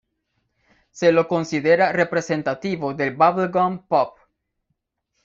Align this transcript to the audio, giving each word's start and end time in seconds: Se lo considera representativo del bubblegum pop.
Se 0.89 1.11
lo 1.11 1.27
considera 1.27 1.91
representativo 1.91 2.95
del 2.95 3.15
bubblegum 3.15 3.85
pop. 3.87 4.17